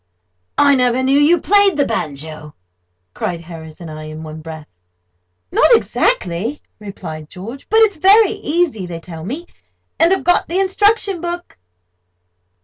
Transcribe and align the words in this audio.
"I 0.57 0.73
never 0.73 1.03
knew 1.03 1.19
you 1.19 1.39
played 1.39 1.77
the 1.77 1.85
banjo!" 1.85 2.55
cried 3.13 3.41
Harris 3.41 3.79
and 3.79 3.91
I, 3.91 4.05
in 4.05 4.23
one 4.23 4.41
breath. 4.41 4.65
"Not 5.51 5.69
exactly," 5.75 6.59
replied 6.79 7.29
George: 7.29 7.67
"but 7.69 7.81
it's 7.81 7.97
very 7.97 8.31
easy, 8.31 8.87
they 8.87 8.99
tell 8.99 9.23
me; 9.23 9.45
and 9.99 10.11
I've 10.11 10.23
got 10.23 10.47
the 10.47 10.57
instruction 10.59 11.21
book!" 11.21 11.59